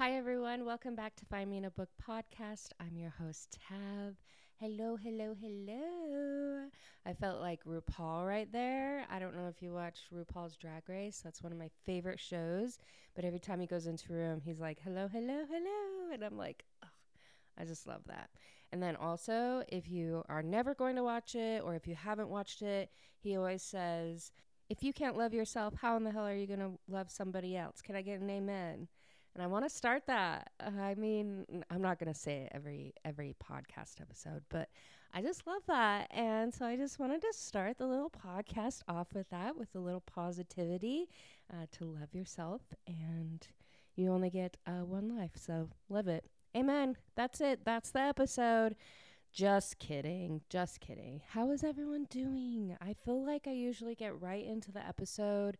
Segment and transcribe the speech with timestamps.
[0.00, 0.64] Hi, everyone.
[0.64, 2.68] Welcome back to Find Me in a Book podcast.
[2.80, 4.16] I'm your host, Tab.
[4.58, 6.70] Hello, hello, hello.
[7.04, 9.04] I felt like RuPaul right there.
[9.10, 11.20] I don't know if you watch RuPaul's Drag Race.
[11.22, 12.78] That's one of my favorite shows.
[13.14, 16.14] But every time he goes into a room, he's like, hello, hello, hello.
[16.14, 16.88] And I'm like, oh,
[17.58, 18.30] I just love that.
[18.72, 22.30] And then also, if you are never going to watch it or if you haven't
[22.30, 22.88] watched it,
[23.18, 24.32] he always says,
[24.70, 27.54] if you can't love yourself, how in the hell are you going to love somebody
[27.54, 27.82] else?
[27.82, 28.88] Can I get an amen?
[29.34, 30.50] And I want to start that.
[30.60, 34.68] Uh, I mean, I'm not going to say it every every podcast episode, but
[35.12, 39.08] I just love that, and so I just wanted to start the little podcast off
[39.12, 41.08] with that, with a little positivity,
[41.52, 43.46] uh, to love yourself, and
[43.96, 46.24] you only get uh, one life, so live it.
[46.56, 46.96] Amen.
[47.16, 47.64] That's it.
[47.64, 48.74] That's the episode.
[49.32, 50.40] Just kidding.
[50.48, 51.22] Just kidding.
[51.28, 52.76] How is everyone doing?
[52.80, 55.56] I feel like I usually get right into the episode.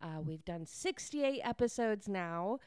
[0.00, 2.58] Uh, we've done 68 episodes now.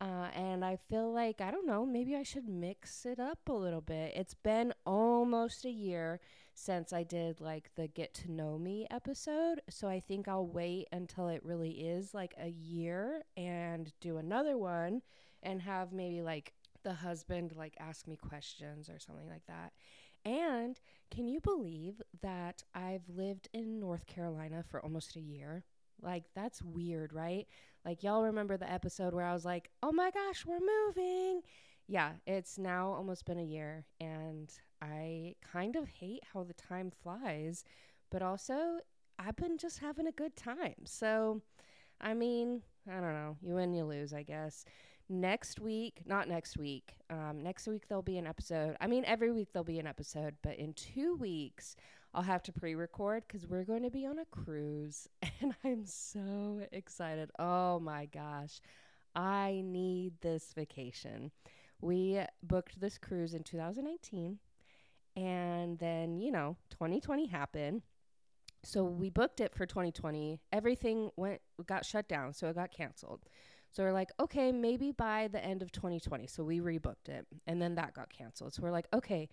[0.00, 3.52] Uh, and I feel like, I don't know, maybe I should mix it up a
[3.52, 4.12] little bit.
[4.16, 6.18] It's been almost a year
[6.54, 9.60] since I did like the Get to Know Me episode.
[9.70, 14.58] So I think I'll wait until it really is like a year and do another
[14.58, 15.02] one
[15.42, 19.72] and have maybe like the husband like ask me questions or something like that.
[20.24, 25.64] And can you believe that I've lived in North Carolina for almost a year?
[26.02, 27.46] Like, that's weird, right?
[27.84, 31.42] Like, y'all remember the episode where I was like, oh my gosh, we're moving.
[31.88, 36.90] Yeah, it's now almost been a year, and I kind of hate how the time
[37.02, 37.64] flies,
[38.10, 38.78] but also
[39.18, 40.74] I've been just having a good time.
[40.84, 41.42] So,
[42.00, 43.36] I mean, I don't know.
[43.42, 44.64] You win, you lose, I guess.
[45.08, 48.76] Next week, not next week, um, next week there'll be an episode.
[48.80, 51.76] I mean, every week there'll be an episode, but in two weeks,
[52.14, 55.08] I'll have to pre record because we're going to be on a cruise
[55.40, 57.30] and I'm so excited.
[57.38, 58.60] Oh my gosh.
[59.14, 61.30] I need this vacation.
[61.80, 64.38] We booked this cruise in 2019
[65.16, 67.82] and then, you know, 2020 happened.
[68.64, 70.40] So we booked it for 2020.
[70.52, 73.24] Everything went got shut down, so it got canceled.
[73.72, 76.26] So we're like, okay, maybe by the end of 2020.
[76.26, 78.54] So we rebooked it and then that got canceled.
[78.54, 79.30] So we're like, okay,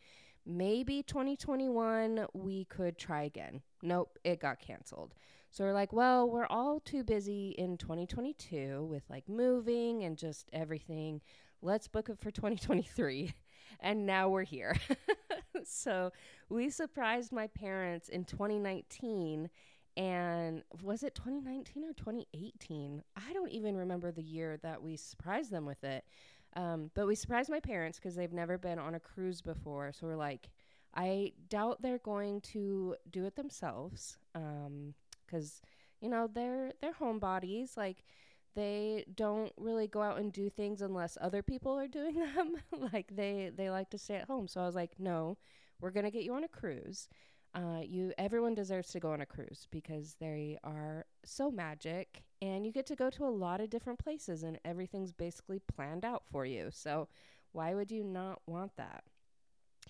[0.49, 3.61] maybe 2021 we could try again.
[3.81, 5.13] Nope, it got canceled.
[5.51, 10.49] So we're like, well, we're all too busy in 2022 with like moving and just
[10.51, 11.21] everything.
[11.61, 13.33] Let's book it for 2023.
[13.79, 14.75] and now we're here.
[15.63, 16.11] so
[16.49, 19.49] we surprised my parents in 2019
[19.97, 23.03] and was it 2019 or 2018?
[23.15, 26.05] I don't even remember the year that we surprised them with it.
[26.55, 29.91] Um, but we surprised my parents because they've never been on a cruise before.
[29.93, 30.49] So we're like,
[30.95, 35.69] I doubt they're going to do it themselves because, um,
[36.01, 37.77] you know, they're, they're homebodies.
[37.77, 38.03] Like,
[38.55, 42.55] they don't really go out and do things unless other people are doing them.
[42.91, 44.47] like, they, they like to stay at home.
[44.47, 45.38] So I was like, no,
[45.79, 47.07] we're going to get you on a cruise.
[47.55, 52.63] Uh, you everyone deserves to go on a cruise because they are so magic and
[52.63, 56.23] you get to go to a lot of different places and everything's basically planned out
[56.31, 56.69] for you.
[56.71, 57.07] So
[57.51, 59.03] why would you not want that?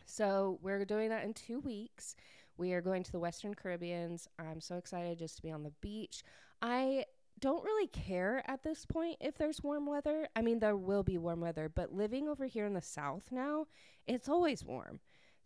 [0.06, 2.16] So we're doing that in two weeks.
[2.58, 4.28] We are going to the Western Caribbeans.
[4.40, 6.24] I'm so excited just to be on the beach.
[6.62, 7.06] I
[7.40, 10.28] don't really care at this point if there's warm weather.
[10.36, 13.68] I mean, there will be warm weather, but living over here in the South now,
[14.08, 15.00] it's always warm.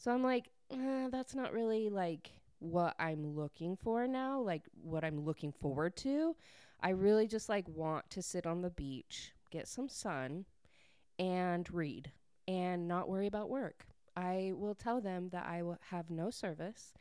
[0.04, 5.06] So I'm like, eh, that's not really like what I'm looking for now, like what
[5.06, 6.36] I'm looking forward to.
[6.82, 10.44] I really just like want to sit on the beach, get some sun,
[11.18, 12.12] and read
[12.50, 13.86] and not worry about work.
[14.14, 16.92] I will tell them that I will have no service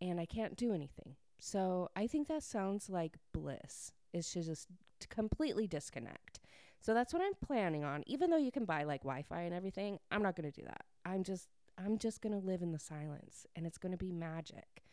[0.00, 1.16] and I can't do anything.
[1.40, 3.90] So I think that sounds like bliss.
[4.12, 4.68] It's just
[5.10, 6.38] completely disconnect.
[6.80, 8.04] So that's what I'm planning on.
[8.06, 10.84] Even though you can buy like Wi-Fi and everything, I'm not going to do that.
[11.04, 11.48] I'm just
[11.84, 14.84] I'm just going to live in the silence and it's going to be magic.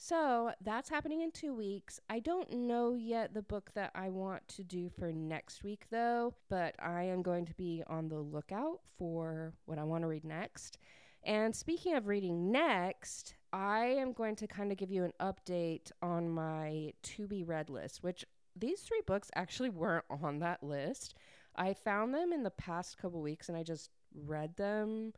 [0.00, 1.98] So that's happening in two weeks.
[2.08, 6.34] I don't know yet the book that I want to do for next week, though,
[6.48, 10.24] but I am going to be on the lookout for what I want to read
[10.24, 10.78] next.
[11.24, 15.90] And speaking of reading next, I am going to kind of give you an update
[16.00, 18.24] on my to be read list, which
[18.54, 21.14] these three books actually weren't on that list.
[21.56, 25.12] I found them in the past couple weeks and I just read them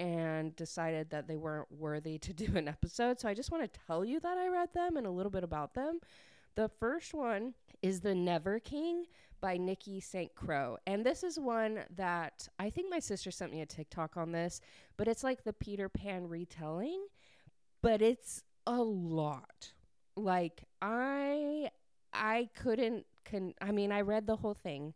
[0.00, 3.20] and decided that they weren't worthy to do an episode.
[3.20, 5.44] So I just want to tell you that I read them and a little bit
[5.44, 6.00] about them.
[6.56, 9.04] The first one is The Never King
[9.40, 10.34] by Nikki St.
[10.34, 10.78] Crow.
[10.86, 14.60] And this is one that I think my sister sent me a TikTok on this,
[14.96, 17.06] but it's like the Peter Pan retelling,
[17.82, 19.72] but it's a lot.
[20.16, 21.70] Like I
[22.12, 24.94] I couldn't can I mean I read the whole thing,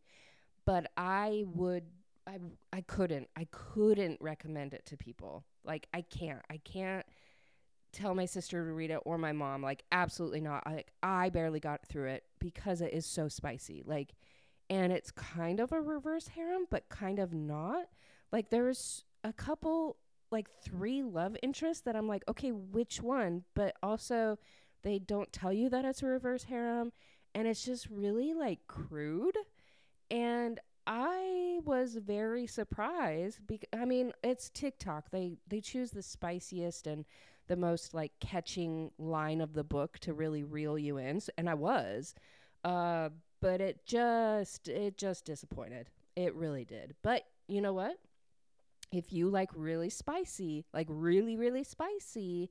[0.64, 1.84] but I would
[2.26, 2.38] I
[2.72, 5.44] I couldn't I couldn't recommend it to people.
[5.64, 6.42] Like I can't.
[6.50, 7.04] I can't
[7.92, 9.62] tell my sister to read it or my mom.
[9.62, 10.66] Like absolutely not.
[10.66, 13.82] Like I barely got through it because it is so spicy.
[13.84, 14.14] Like
[14.70, 17.86] and it's kind of a reverse harem but kind of not.
[18.32, 19.96] Like there's a couple
[20.30, 23.44] like three love interests that I'm like, okay, which one?
[23.54, 24.38] But also
[24.82, 26.92] they don't tell you that it's a reverse harem
[27.34, 29.36] and it's just really like crude
[30.10, 33.40] and I was very surprised.
[33.46, 35.10] Because I mean, it's TikTok.
[35.10, 37.04] They they choose the spiciest and
[37.46, 41.54] the most like catching line of the book to really reel you in, and I
[41.54, 42.14] was.
[42.64, 43.10] Uh,
[43.40, 45.90] but it just it just disappointed.
[46.16, 46.94] It really did.
[47.02, 47.98] But you know what?
[48.92, 52.50] If you like really spicy, like really really spicy,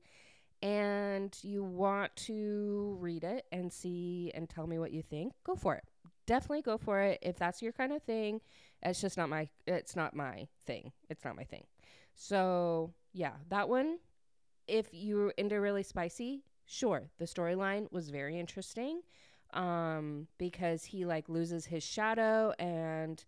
[0.62, 5.54] and you want to read it and see and tell me what you think, go
[5.54, 5.84] for it
[6.26, 8.40] definitely go for it if that's your kind of thing.
[8.82, 10.92] It's just not my it's not my thing.
[11.08, 11.64] It's not my thing.
[12.14, 13.98] So, yeah, that one
[14.66, 19.02] if you're into really spicy, sure, the storyline was very interesting.
[19.52, 23.24] Um because he like loses his shadow and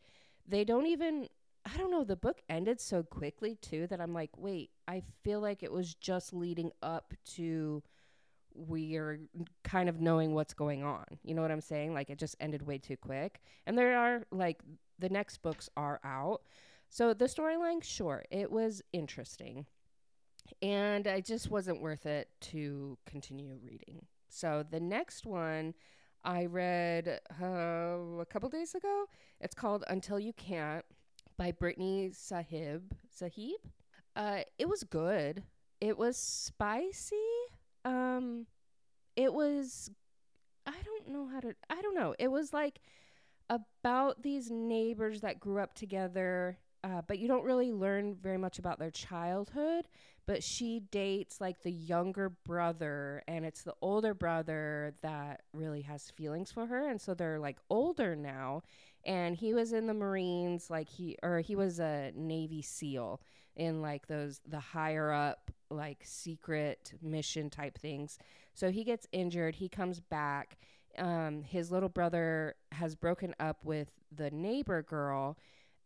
[0.46, 1.28] they don't even
[1.64, 5.40] I don't know, the book ended so quickly too that I'm like, wait, I feel
[5.40, 7.82] like it was just leading up to
[8.56, 9.18] we are
[9.64, 11.04] kind of knowing what's going on.
[11.22, 11.94] You know what I'm saying?
[11.94, 13.40] Like it just ended way too quick.
[13.66, 14.60] And there are like
[14.98, 16.42] the next books are out.
[16.88, 19.66] So the storyline, sure, it was interesting.
[20.62, 24.06] And it just wasn't worth it to continue reading.
[24.28, 25.74] So the next one
[26.24, 29.04] I read uh, a couple days ago.
[29.40, 30.84] It's called Until You Can't
[31.36, 32.94] by Brittney Sahib.
[33.10, 33.58] Sahib?
[34.14, 35.42] Uh, it was good.
[35.80, 37.16] It was spicy
[37.86, 38.46] um
[39.14, 39.90] it was
[40.66, 42.14] I don't know how to I don't know.
[42.18, 42.80] It was like
[43.48, 48.58] about these neighbors that grew up together, uh, but you don't really learn very much
[48.58, 49.86] about their childhood.
[50.26, 56.10] But she dates like the younger brother, and it's the older brother that really has
[56.10, 56.88] feelings for her.
[56.88, 58.62] And so they're like older now.
[59.04, 63.20] And he was in the Marines, like he, or he was a Navy SEAL
[63.56, 68.18] in like those, the higher up like secret mission type things.
[68.54, 69.56] So he gets injured.
[69.56, 70.58] He comes back.
[70.98, 75.36] Um, his little brother has broken up with the neighbor girl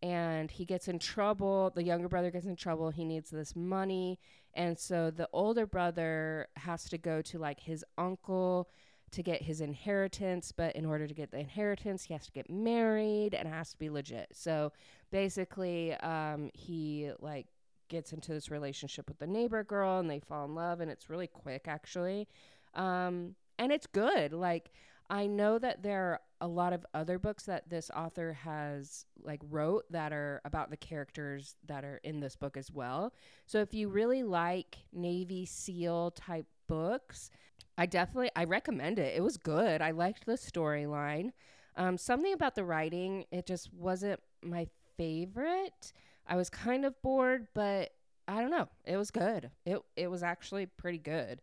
[0.02, 1.72] and he gets in trouble.
[1.74, 2.90] The younger brother gets in trouble.
[2.90, 4.18] He needs this money.
[4.54, 8.68] And so the older brother has to go to like his uncle
[9.12, 10.52] to get his inheritance.
[10.52, 13.78] But in order to get the inheritance, he has to get married and has to
[13.78, 14.28] be legit.
[14.32, 14.72] So
[15.10, 17.46] basically, um, he like
[17.90, 21.10] gets into this relationship with the neighbor girl and they fall in love and it's
[21.10, 22.26] really quick actually.
[22.74, 24.32] Um, and it's good.
[24.32, 24.70] Like
[25.10, 29.40] i know that there are a lot of other books that this author has like
[29.50, 33.12] wrote that are about the characters that are in this book as well.
[33.44, 37.30] So if you really like navy seal type books
[37.76, 39.14] i definitely i recommend it.
[39.16, 39.82] It was good.
[39.82, 41.32] I liked the storyline.
[41.76, 45.92] Um, something about the writing it just wasn't my favorite
[46.30, 47.90] I was kind of bored, but
[48.28, 48.68] I don't know.
[48.84, 49.50] It was good.
[49.66, 51.42] It it was actually pretty good.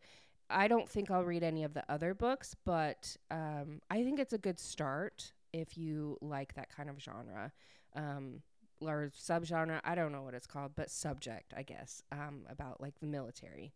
[0.50, 4.32] I don't think I'll read any of the other books, but um, I think it's
[4.32, 7.52] a good start if you like that kind of genre
[7.98, 8.42] um,
[8.80, 9.82] or subgenre.
[9.84, 13.74] I don't know what it's called, but subject, I guess, um, about like the military.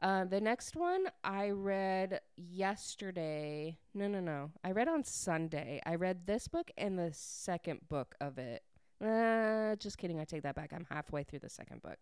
[0.00, 3.78] Uh, the next one I read yesterday.
[3.94, 4.52] No, no, no.
[4.62, 5.80] I read on Sunday.
[5.84, 8.62] I read this book and the second book of it
[9.04, 10.20] uh, just kidding.
[10.20, 10.72] I take that back.
[10.72, 11.98] I'm halfway through the second book.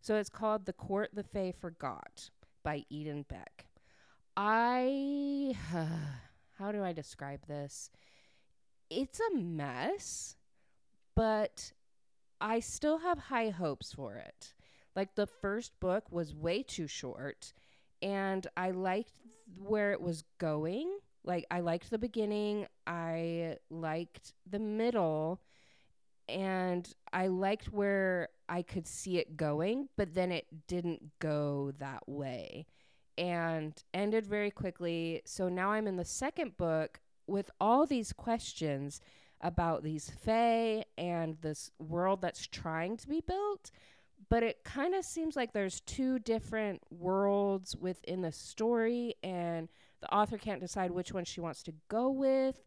[0.00, 2.30] So it's called The Court the Fae Forgot
[2.62, 3.66] by Eden Beck.
[4.36, 5.54] I.
[5.74, 5.86] Uh,
[6.58, 7.90] how do I describe this?
[8.90, 10.36] It's a mess,
[11.14, 11.72] but
[12.40, 14.54] I still have high hopes for it.
[14.94, 17.52] Like the first book was way too short,
[18.02, 19.20] and I liked
[19.56, 20.98] where it was going.
[21.24, 25.40] Like, I liked the beginning, I liked the middle
[26.28, 32.08] and I liked where I could see it going, but then it didn't go that
[32.08, 32.66] way
[33.18, 35.22] and ended very quickly.
[35.24, 39.00] So now I'm in the second book with all these questions
[39.40, 43.70] about these fae and this world that's trying to be built.
[44.28, 49.68] But it kind of seems like there's two different worlds within the story, and
[50.00, 52.62] the author can't decide which one she wants to go with.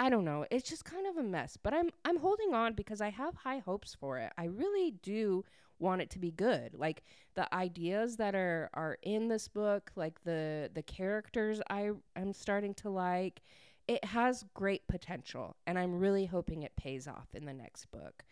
[0.00, 0.46] I don't know.
[0.50, 3.58] It's just kind of a mess, but I'm I'm holding on because I have high
[3.58, 4.32] hopes for it.
[4.38, 5.44] I really do
[5.78, 6.72] want it to be good.
[6.74, 7.02] Like
[7.34, 12.72] the ideas that are are in this book, like the the characters I am starting
[12.76, 13.42] to like,
[13.88, 18.24] it has great potential and I'm really hoping it pays off in the next book.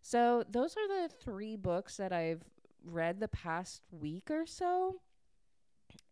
[0.00, 2.44] So, those are the three books that I've
[2.82, 5.02] read the past week or so,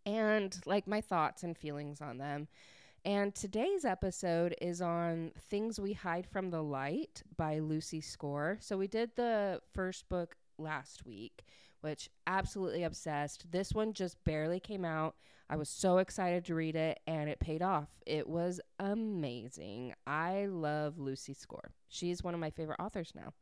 [0.05, 2.49] and like my thoughts and feelings on them.
[3.09, 8.59] And today's episode is on Things We Hide from the Light by Lucy Score.
[8.61, 11.47] So, we did the first book last week,
[11.81, 13.51] which absolutely obsessed.
[13.51, 15.15] This one just barely came out.
[15.49, 17.89] I was so excited to read it and it paid off.
[18.05, 19.95] It was amazing.
[20.07, 21.73] I love Lucy Score.
[21.89, 23.33] She's one of my favorite authors now.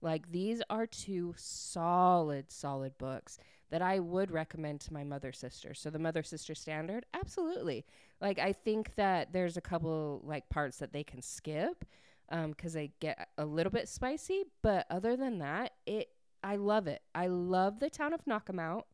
[0.00, 3.38] Like these are two solid solid books
[3.72, 5.74] that I would recommend to my mother sister.
[5.74, 7.86] So the mother sister standard, absolutely.
[8.20, 11.84] Like I think that there's a couple like parts that they can skip
[12.30, 16.10] um cuz they get a little bit spicy, but other than that, it
[16.44, 17.02] I love it.
[17.14, 18.84] I love the town of Knockemout.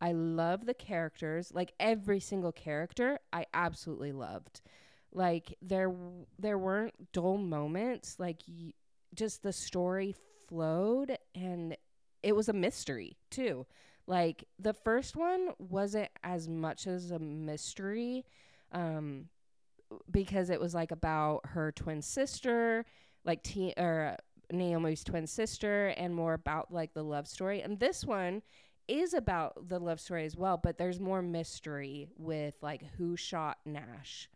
[0.00, 1.52] I love the characters.
[1.54, 4.60] Like every single character, I absolutely loved.
[5.12, 5.94] Like there
[6.38, 8.16] there weren't dull moments.
[8.18, 8.74] Like y-
[9.14, 10.14] just the story
[10.48, 11.76] flowed and
[12.22, 13.66] it was a mystery too.
[14.08, 18.24] Like the first one wasn't as much as a mystery
[18.72, 19.26] um
[20.10, 22.84] because it was like about her twin sister,
[23.24, 24.16] like T or
[24.50, 27.60] Naomi's twin sister and more about like the love story.
[27.60, 28.42] And this one
[28.86, 33.58] is about the love story as well, but there's more mystery with like who shot
[33.66, 34.28] Nash.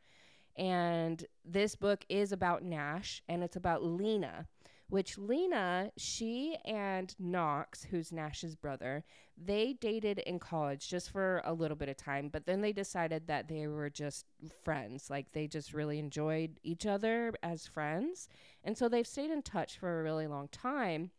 [0.57, 4.47] And this book is about Nash and it's about Lena,
[4.93, 9.05] which Lena, she and Knox, who's Nash's brother,
[9.43, 13.27] they dated in college just for a little bit of time, but then they decided
[13.27, 14.27] that they were just
[14.63, 15.09] friends.
[15.09, 18.29] Like they just really enjoyed each other as friends.
[18.65, 21.11] And so they've stayed in touch for a really long time.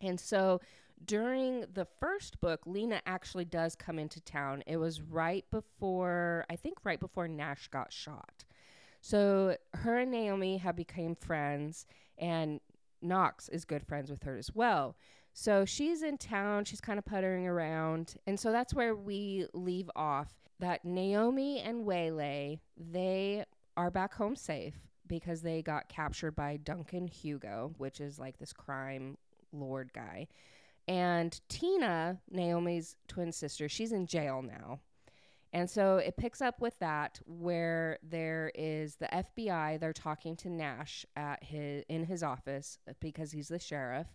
[0.00, 0.62] And so
[1.04, 4.62] during the first book, Lena actually does come into town.
[4.66, 8.46] It was right before, I think, right before Nash got shot.
[9.02, 11.84] So her and Naomi have become friends,
[12.16, 12.60] and
[13.04, 14.96] Knox is good friends with her as well.
[15.32, 18.14] So she's in town, she's kind of puttering around.
[18.26, 23.44] And so that's where we leave off that Naomi and Waylay, they
[23.76, 24.74] are back home safe
[25.06, 29.18] because they got captured by Duncan Hugo, which is like this crime
[29.52, 30.28] lord guy.
[30.86, 34.80] And Tina, Naomi's twin sister, she's in jail now.
[35.54, 40.50] And so it picks up with that where there is the FBI, they're talking to
[40.50, 44.08] Nash at his in his office because he's the sheriff.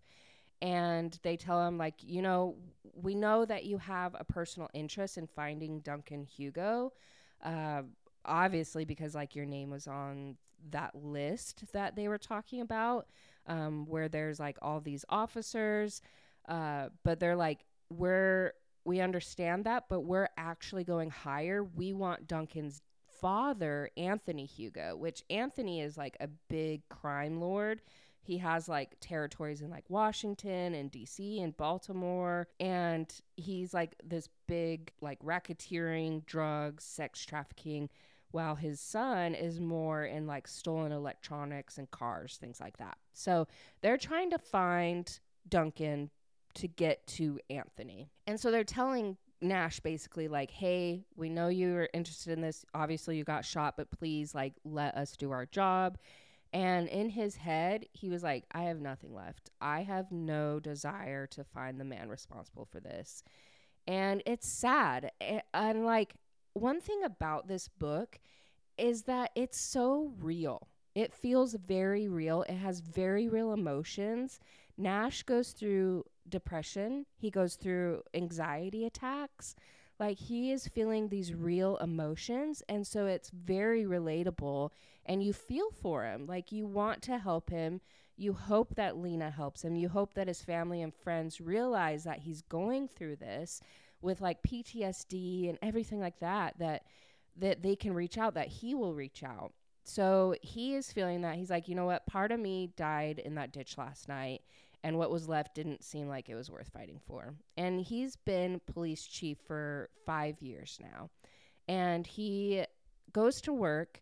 [0.61, 2.57] And they tell him like, you know,
[2.93, 6.91] we know that you have a personal interest in finding Duncan Hugo.
[7.43, 7.83] Uh,
[8.25, 10.35] obviously because like your name was on
[10.71, 13.07] that list that they were talking about
[13.47, 16.01] um, where there's like all these officers
[16.49, 18.53] uh, but they're like, we're
[18.85, 21.63] we understand that, but we're actually going higher.
[21.63, 22.81] We want Duncan's
[23.19, 27.81] father, Anthony Hugo, which Anthony is like a big crime lord.
[28.21, 32.47] He has like territories in like Washington and DC and Baltimore.
[32.59, 37.89] And he's like this big, like racketeering, drugs, sex trafficking,
[38.31, 42.97] while his son is more in like stolen electronics and cars, things like that.
[43.13, 43.47] So
[43.81, 46.11] they're trying to find Duncan
[46.59, 48.09] to get to Anthony.
[48.27, 52.65] And so they're telling Nash basically like, "Hey, we know you're interested in this.
[52.73, 55.97] Obviously you got shot, but please like let us do our job."
[56.51, 59.49] And in his head, he was like, "I have nothing left.
[59.61, 63.23] I have no desire to find the man responsible for this."
[63.87, 65.11] And it's sad.
[65.53, 66.15] And like
[66.53, 68.19] one thing about this book
[68.77, 70.67] is that it's so real.
[70.95, 72.43] It feels very real.
[72.43, 74.39] It has very real emotions.
[74.79, 79.55] Nash goes through depression, he goes through anxiety attacks.
[79.99, 82.63] Like he is feeling these real emotions.
[82.69, 84.71] And so it's very relatable.
[85.05, 86.25] And you feel for him.
[86.25, 87.81] Like you want to help him.
[88.15, 89.75] You hope that Lena helps him.
[89.75, 93.61] You hope that his family and friends realize that he's going through this
[94.01, 96.83] with like PTSD and everything like that, that
[97.35, 99.53] that they can reach out, that he will reach out.
[99.83, 103.35] So he is feeling that he's like, you know what, part of me died in
[103.35, 104.41] that ditch last night
[104.83, 107.35] and what was left didn't seem like it was worth fighting for.
[107.57, 111.09] And he's been police chief for five years now.
[111.67, 112.63] And he
[113.11, 114.01] goes to work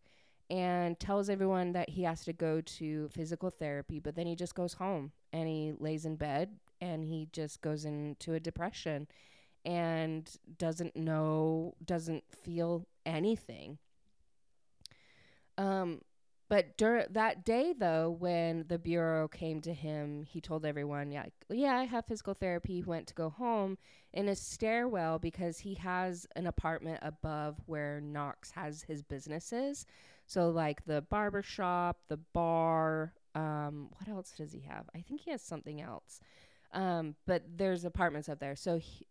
[0.50, 4.56] and tells everyone that he has to go to physical therapy, but then he just
[4.56, 9.08] goes home and he lays in bed and he just goes into a depression
[9.66, 13.78] and doesn't know, doesn't feel anything.
[15.58, 16.02] Um,
[16.50, 21.26] but dur- that day, though, when the bureau came to him, he told everyone, "Yeah,
[21.50, 23.78] yeah, I have physical therapy." He went to go home
[24.14, 29.86] in a stairwell because he has an apartment above where Knox has his businesses.
[30.26, 34.90] So, like the barber shop, the bar, Um, what else does he have?
[34.96, 36.20] I think he has something else.
[36.74, 38.56] Um, but there's apartments up there.
[38.56, 39.06] So he,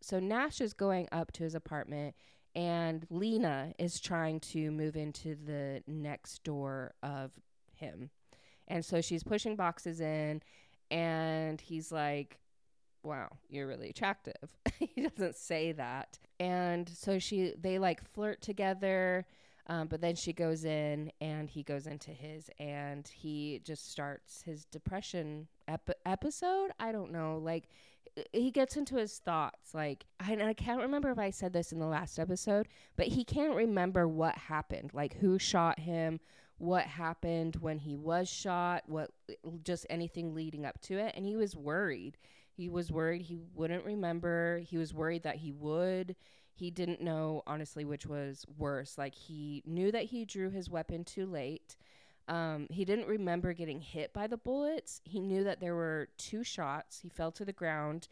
[0.00, 2.14] so Nash is going up to his apartment
[2.56, 7.30] and Lena is trying to move into the next door of
[7.74, 8.08] him.
[8.66, 10.42] And so she's pushing boxes in
[10.90, 12.38] and he's like,
[13.02, 14.48] "Wow, you're really attractive."
[14.78, 16.18] he doesn't say that.
[16.40, 19.26] And so she they like flirt together.
[19.68, 24.42] Um, but then she goes in and he goes into his and he just starts
[24.42, 26.70] his depression ep- episode.
[26.78, 27.38] I don't know.
[27.42, 27.68] Like
[28.32, 29.74] he gets into his thoughts.
[29.74, 33.24] Like I, I can't remember if I said this in the last episode, but he
[33.24, 34.92] can't remember what happened.
[34.94, 36.20] Like who shot him,
[36.58, 39.10] what happened when he was shot, what
[39.62, 41.14] just anything leading up to it.
[41.16, 42.18] And he was worried.
[42.50, 44.62] He was worried he wouldn't remember.
[44.64, 46.16] He was worried that he would
[46.54, 48.96] he didn't know honestly which was worse.
[48.96, 51.76] Like he knew that he drew his weapon too late.
[52.28, 55.00] Um, he didn't remember getting hit by the bullets.
[55.04, 56.98] He knew that there were two shots.
[57.00, 58.08] He fell to the ground,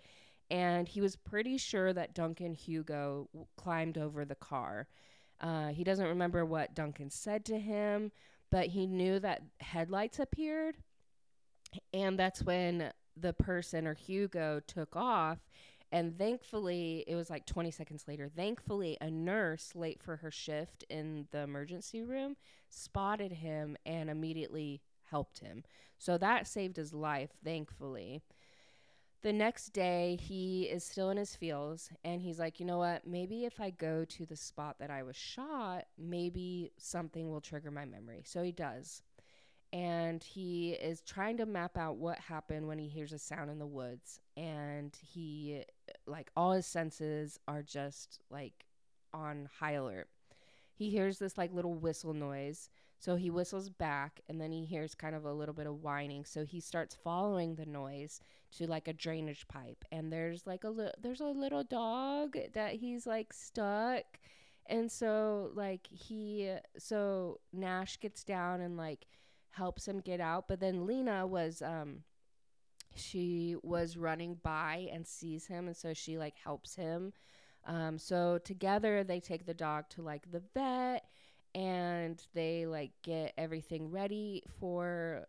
[0.50, 4.86] and he was pretty sure that Duncan Hugo w- climbed over the car.
[5.40, 8.12] Uh, he doesn't remember what Duncan said to him,
[8.50, 10.76] but he knew that headlights appeared,
[11.92, 15.38] and that's when the person or Hugo took off
[15.94, 18.28] and thankfully, it was like 20 seconds later.
[18.28, 22.34] Thankfully, a nurse late for her shift in the emergency room
[22.68, 25.62] spotted him and immediately helped him.
[25.96, 28.22] So that saved his life, thankfully.
[29.22, 33.06] The next day, he is still in his feels and he's like, you know what?
[33.06, 37.70] Maybe if I go to the spot that I was shot, maybe something will trigger
[37.70, 38.22] my memory.
[38.26, 39.04] So he does
[39.72, 43.60] and he is trying to map out what happened when he hears a sound in
[43.60, 45.62] the woods and he
[46.06, 48.66] like all his senses are just like
[49.12, 50.08] on high alert.
[50.74, 52.68] He hears this like little whistle noise.
[52.98, 56.24] So he whistles back and then he hears kind of a little bit of whining.
[56.24, 58.20] So he starts following the noise
[58.56, 59.84] to like a drainage pipe.
[59.92, 64.04] And there's like a li- there's a little dog that he's like stuck.
[64.66, 69.06] And so like he so nash gets down and like
[69.50, 70.48] helps him get out.
[70.48, 72.04] But then Lena was um
[72.96, 77.12] she was running by and sees him and so she like helps him.
[77.66, 81.04] Um so together they take the dog to like the vet
[81.54, 85.26] and they like get everything ready for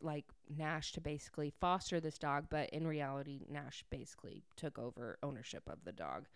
[0.00, 0.26] like
[0.56, 5.84] Nash to basically foster this dog, but in reality Nash basically took over ownership of
[5.84, 6.26] the dog.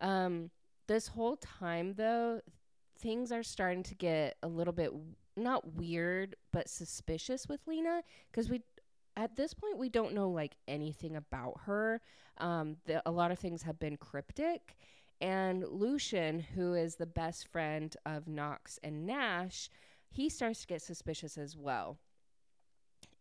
[0.00, 0.50] Um
[0.86, 2.40] this whole time though
[2.98, 4.90] things are starting to get a little bit
[5.36, 8.62] not weird but suspicious with Lena because we
[9.16, 12.00] at this point we don't know like anything about her.
[12.38, 14.76] Um, the, a lot of things have been cryptic,
[15.20, 19.70] and lucian who is the best friend of Knox and Nash,
[20.10, 21.98] he starts to get suspicious as well.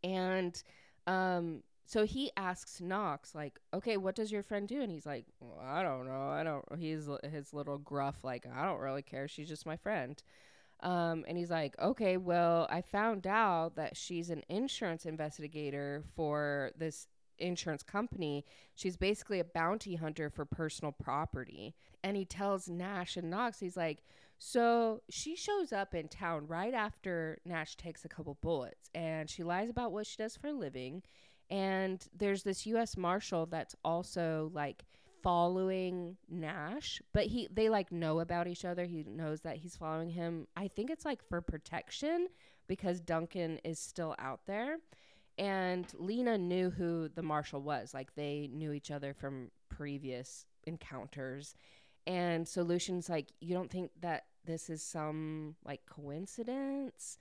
[0.04, 0.62] And
[1.08, 4.82] um, so he asks Knox, like, okay, what does your friend do?
[4.82, 6.30] And he's like, well, I don't know.
[6.30, 6.66] I don't.
[6.80, 9.28] He's his little gruff, like, I don't really care.
[9.28, 10.22] She's just my friend.
[10.86, 16.72] Um, and he's like, okay, well, I found out that she's an insurance investigator for
[16.78, 17.08] this
[17.40, 18.46] insurance company.
[18.76, 21.74] She's basically a bounty hunter for personal property.
[22.04, 24.04] And he tells Nash and Knox, he's like,
[24.38, 29.44] so she shows up in town right after Nash takes a couple bullets and she
[29.44, 31.02] lies about what she does for a living.
[31.50, 34.86] And there's this US Marshal that's also like
[35.26, 38.86] following Nash, but he they like know about each other.
[38.86, 40.46] He knows that he's following him.
[40.56, 42.28] I think it's like for protection
[42.68, 44.78] because Duncan is still out there.
[45.40, 47.92] And Lena knew who the marshal was.
[47.92, 51.56] Like they knew each other from previous encounters.
[52.06, 57.18] And so Lucian's like, You don't think that this is some like coincidence?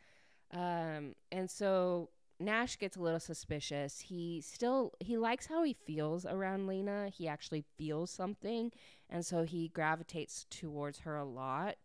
[0.52, 2.10] Um, and so
[2.44, 4.00] Nash gets a little suspicious.
[4.00, 7.08] He still he likes how he feels around Lena.
[7.08, 8.72] He actually feels something,
[9.08, 11.76] and so he gravitates towards her a lot.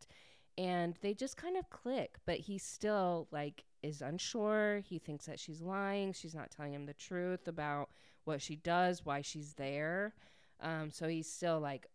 [0.58, 4.82] And they just kind of click, but he still like is unsure.
[4.86, 6.14] He thinks that she's lying.
[6.14, 7.90] She's not telling him the truth about
[8.26, 10.14] what she does, why she's there.
[10.62, 11.88] Um, so he's still like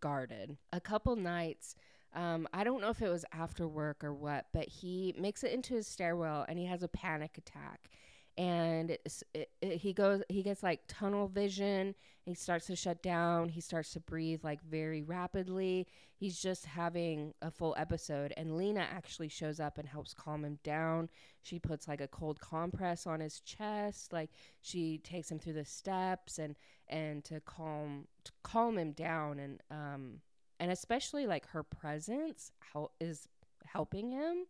[0.00, 0.56] guarded.
[0.72, 1.74] A couple nights
[2.14, 5.52] um, I don't know if it was after work or what, but he makes it
[5.52, 7.90] into his stairwell and he has a panic attack.
[8.36, 11.94] And it, it, he goes, he gets like tunnel vision.
[12.24, 13.48] He starts to shut down.
[13.48, 15.86] He starts to breathe like very rapidly.
[16.16, 18.32] He's just having a full episode.
[18.36, 21.10] And Lena actually shows up and helps calm him down.
[21.42, 24.12] She puts like a cold compress on his chest.
[24.12, 24.30] Like
[24.62, 26.56] she takes him through the steps and
[26.88, 29.38] and to calm to calm him down.
[29.38, 30.20] And um,
[30.64, 32.50] and especially like her presence
[32.98, 33.28] is
[33.66, 34.46] helping him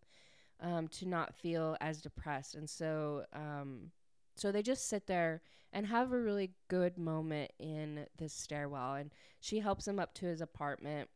[0.61, 2.55] um, to not feel as depressed.
[2.55, 3.91] And so, um,
[4.37, 8.95] so they just sit there and have a really good moment in this stairwell.
[8.95, 11.11] And she helps him up to his apartment,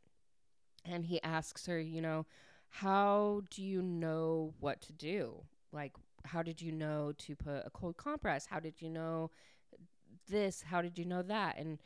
[0.84, 2.26] and he asks her, you know,
[2.68, 5.44] how do you know what to do?
[5.70, 5.92] Like,
[6.24, 8.46] how did you know to put a cold compress?
[8.46, 9.30] How did you know
[10.28, 10.62] this?
[10.62, 11.56] How did you know that?
[11.56, 11.78] And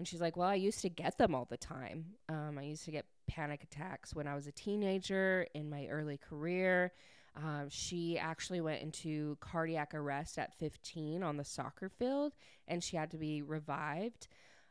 [0.00, 2.06] and she's like, well, I used to get them all the time.
[2.30, 6.16] Um, I used to get panic attacks when I was a teenager in my early
[6.16, 6.92] career.
[7.36, 12.32] Um, she actually went into cardiac arrest at 15 on the soccer field
[12.66, 14.28] and she had to be revived.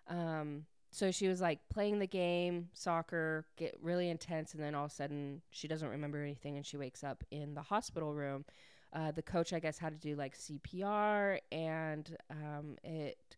[0.07, 4.85] Um, so she was like playing the game, soccer, get really intense, and then all
[4.85, 8.45] of a sudden she doesn't remember anything and she wakes up in the hospital room.
[8.91, 13.28] Uh, the coach, I guess, had to do like CPR and um, it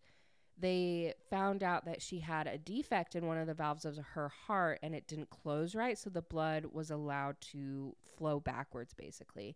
[0.61, 4.29] they found out that she had a defect in one of the valves of her
[4.29, 5.97] heart and it didn't close right.
[5.97, 9.55] So the blood was allowed to flow backwards, basically.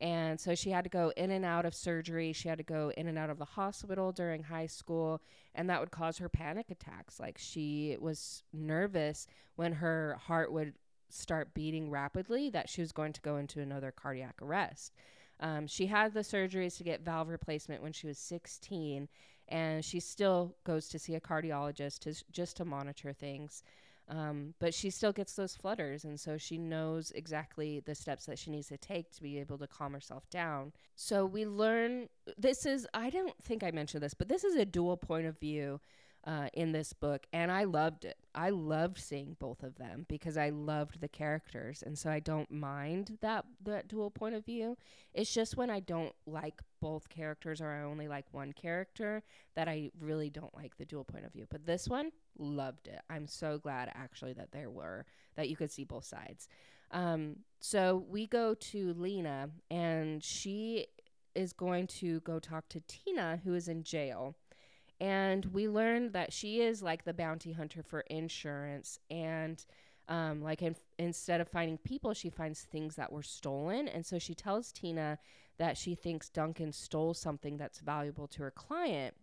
[0.00, 2.32] And so she had to go in and out of surgery.
[2.32, 5.20] She had to go in and out of the hospital during high school.
[5.54, 7.18] And that would cause her panic attacks.
[7.18, 10.74] Like she was nervous when her heart would
[11.10, 14.94] start beating rapidly that she was going to go into another cardiac arrest.
[15.40, 19.08] Um, she had the surgeries to get valve replacement when she was 16
[19.48, 23.62] and she still goes to see a cardiologist to, just to monitor things.
[24.10, 28.38] Um, but she still gets those flutters, and so she knows exactly the steps that
[28.38, 30.72] she needs to take to be able to calm herself down.
[30.94, 32.08] So we learn
[32.38, 35.38] this is, I don't think I mentioned this, but this is a dual point of
[35.38, 35.80] view
[36.28, 38.18] uh, in this book, and I loved it.
[38.34, 42.50] I loved seeing both of them because I loved the characters, and so I don't
[42.50, 44.76] mind that that dual point of view.
[45.14, 49.22] It's just when I don't like both characters or I only like one character
[49.56, 51.46] that I really don't like the dual point of view.
[51.48, 53.00] But this one, loved it.
[53.08, 56.46] I'm so glad actually that there were that you could see both sides.
[56.90, 60.88] Um, so we go to Lena, and she
[61.34, 64.36] is going to go talk to Tina, who is in jail
[65.00, 68.98] and we learned that she is like the bounty hunter for insurance.
[69.10, 69.64] And
[70.08, 73.88] um, like in, instead of finding people she finds things that were stolen.
[73.88, 75.18] And so she tells tina
[75.58, 79.14] that she thinks duncan stole something that's valuable to her client.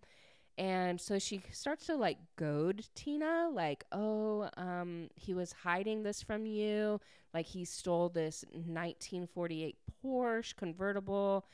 [0.58, 6.22] And so she starts to like goad tina like oh um, he was hiding this
[6.22, 7.02] from you.
[7.34, 11.46] Like he stole this 1948 porsche convertible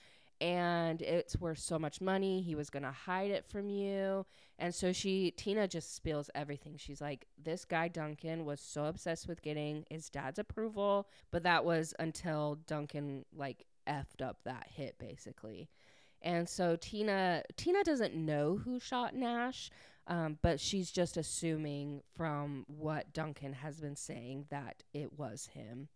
[0.41, 2.41] and it's worth so much money.
[2.41, 4.25] He was going to hide it from you.
[4.57, 6.77] And so she, Tina just spills everything.
[6.77, 11.63] She's like, this guy, Duncan, was so obsessed with getting his dad's approval, but that
[11.63, 15.69] was until Duncan, like, effed up that hit, basically.
[16.23, 19.69] And so Tina, Tina doesn't know who shot Nash,
[20.07, 25.87] um, but she's just assuming from what Duncan has been saying that it was him.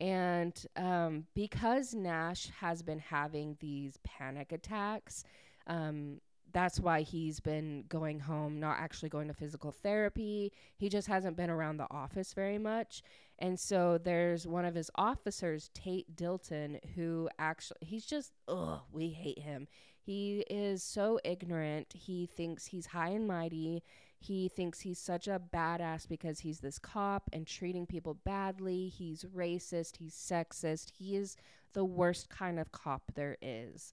[0.00, 5.24] And um, because Nash has been having these panic attacks,
[5.66, 6.20] um,
[6.52, 10.52] that's why he's been going home, not actually going to physical therapy.
[10.76, 13.02] He just hasn't been around the office very much.
[13.38, 19.10] And so there's one of his officers, Tate Dilton, who actually, he's just, ugh, we
[19.10, 19.68] hate him.
[20.00, 21.92] He is so ignorant.
[21.92, 23.82] He thinks he's high and mighty.
[24.18, 28.88] He thinks he's such a badass because he's this cop and treating people badly.
[28.88, 29.96] He's racist.
[29.98, 30.90] He's sexist.
[30.98, 31.36] He is
[31.74, 33.92] the worst kind of cop there is.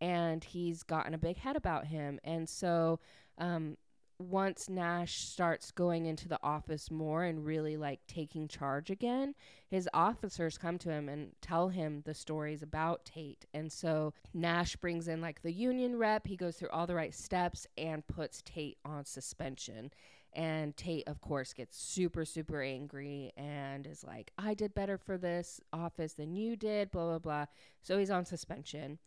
[0.00, 2.20] And he's gotten a big head about him.
[2.24, 3.00] And so
[3.38, 3.76] um,
[4.18, 9.34] once Nash starts going into the office more and really like taking charge again,
[9.68, 13.44] his officers come to him and tell him the stories about Tate.
[13.52, 17.14] And so Nash brings in like the union rep, he goes through all the right
[17.14, 19.90] steps and puts Tate on suspension.
[20.32, 25.16] And Tate, of course, gets super, super angry and is like, I did better for
[25.16, 27.46] this office than you did, blah, blah, blah.
[27.82, 28.98] So he's on suspension.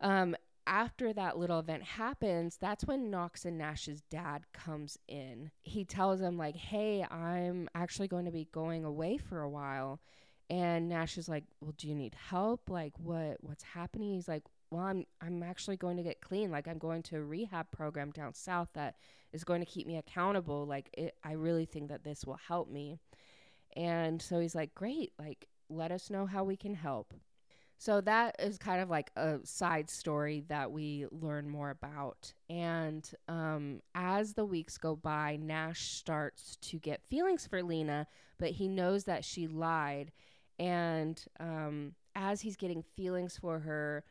[0.00, 5.50] Um, after that little event happens, that's when Knox and Nash's dad comes in.
[5.62, 10.00] He tells him like, "Hey, I'm actually going to be going away for a while."
[10.50, 12.70] And Nash is like, "Well, do you need help?
[12.70, 16.50] Like what what's happening?" He's like, "Well, I'm I'm actually going to get clean.
[16.50, 18.96] Like I'm going to a rehab program down south that
[19.32, 20.66] is going to keep me accountable.
[20.66, 22.98] Like it, I really think that this will help me."
[23.76, 25.12] And so he's like, "Great.
[25.18, 27.14] Like let us know how we can help."
[27.78, 32.32] So that is kind of like a side story that we learn more about.
[32.48, 38.06] And um, as the weeks go by, Nash starts to get feelings for Lena,
[38.38, 40.12] but he knows that she lied.
[40.58, 44.04] And um, as he's getting feelings for her,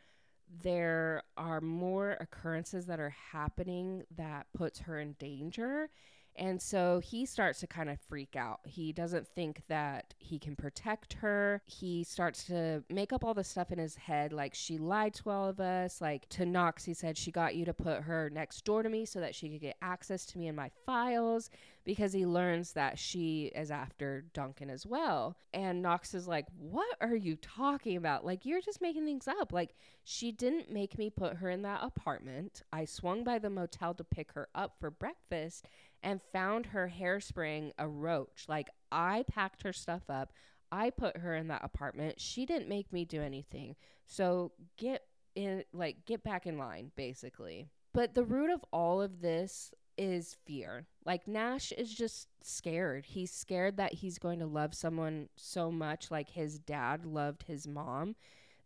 [0.61, 5.89] there are more occurrences that are happening that puts her in danger
[6.35, 8.61] And so he starts to kind of freak out.
[8.65, 11.61] He doesn't think that he can protect her.
[11.65, 15.29] He starts to make up all the stuff in his head like she lied to
[15.29, 16.01] all of us.
[16.01, 19.05] Like to Knox, he said she got you to put her next door to me
[19.05, 21.49] so that she could get access to me and my files
[21.85, 25.35] because he learns that she is after Duncan as well.
[25.53, 28.25] And Knox is like, What are you talking about?
[28.25, 29.51] Like, you're just making things up.
[29.51, 32.63] Like, she didn't make me put her in that apartment.
[32.71, 35.67] I swung by the motel to pick her up for breakfast
[36.03, 38.45] and found her hairspring a roach.
[38.47, 40.33] Like, I packed her stuff up.
[40.71, 42.19] I put her in that apartment.
[42.19, 43.75] She didn't make me do anything.
[44.05, 45.03] So get
[45.35, 47.69] in, like, get back in line, basically.
[47.93, 50.87] But the root of all of this is fear.
[51.05, 53.05] Like Nash is just scared.
[53.05, 57.67] He's scared that he's going to love someone so much like his dad loved his
[57.67, 58.15] mom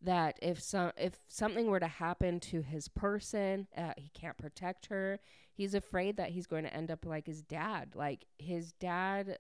[0.02, 4.88] that if some if something were to happen to his person, uh, he can't protect
[4.88, 5.20] her.
[5.54, 7.96] He's afraid that he's going to end up like his dad.
[7.96, 9.40] Like his dad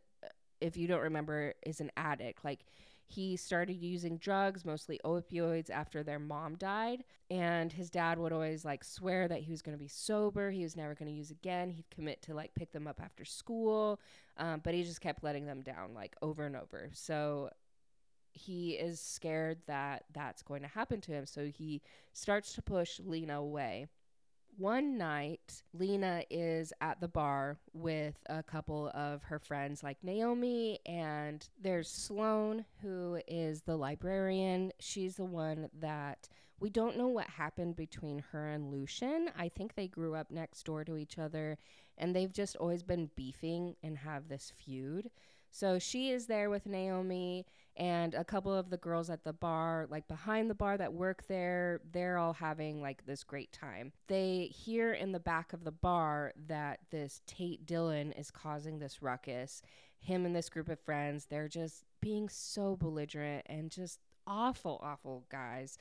[0.61, 2.43] if you don't remember is an addict.
[2.43, 2.65] Like
[3.05, 7.03] he started using drugs, mostly opioids, after their mom died.
[7.29, 10.51] And his dad would always like swear that he was going to be sober.
[10.51, 11.69] He was never going to use again.
[11.69, 13.99] He'd commit to like pick them up after school.
[14.37, 16.89] Um, but he just kept letting them down like over and over.
[16.93, 17.49] So
[18.37, 21.25] he is scared that that's going to happen to him.
[21.25, 21.81] So he
[22.13, 23.87] starts to push Lena away
[24.57, 30.79] one night, Lena is at the bar with a couple of her friends, like Naomi,
[30.85, 34.71] and there's Sloane, who is the librarian.
[34.79, 36.27] She's the one that
[36.59, 39.29] we don't know what happened between her and Lucian.
[39.37, 41.59] I think they grew up next door to each other,
[41.95, 45.11] and they've just always been beefing and have this feud.
[45.57, 49.87] So she is there with Naomi and a couple of the girls at the bar,
[49.89, 53.91] like behind the bar that work there, they're all having like this great time.
[54.07, 59.01] They hear in the back of the bar that this Tate Dilton is causing this
[59.01, 59.63] ruckus.
[59.99, 65.25] Him and this group of friends, they're just being so belligerent and just awful, awful
[65.31, 65.79] guys.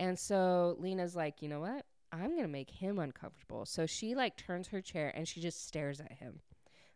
[0.00, 1.86] And so Lena's like, you know what?
[2.10, 3.66] I'm going to make him uncomfortable.
[3.66, 6.40] So she like turns her chair and she just stares at him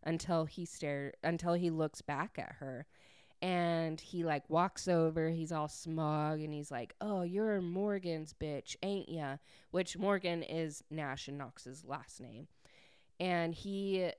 [0.06, 2.86] until he stare until he looks back at her.
[3.42, 8.76] And he like walks over he's all smug and he's like oh you're morgan's bitch
[8.82, 9.36] ain't ya?
[9.72, 12.46] Which morgan is nash and knox's last name.
[13.20, 14.10] And he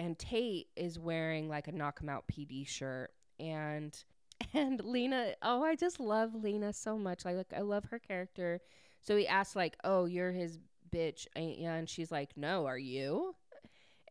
[0.00, 3.10] and tate is wearing like a Knockemout pd shirt.
[3.38, 3.94] And
[4.54, 7.24] and lena oh i just love lena so much.
[7.26, 8.60] Like, like i love her character.
[9.02, 10.58] So he asks like oh you're his
[10.90, 11.72] bitch ain't ya?
[11.72, 13.34] And she's like no are you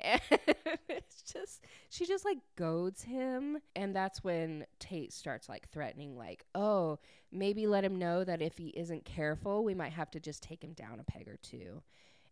[0.01, 0.21] and
[0.89, 6.45] it's just she just like goads him and that's when tate starts like threatening like
[6.55, 6.97] oh
[7.31, 10.63] maybe let him know that if he isn't careful we might have to just take
[10.63, 11.81] him down a peg or two.